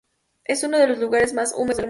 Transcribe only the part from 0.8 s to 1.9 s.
los lugares más húmedos del mundo.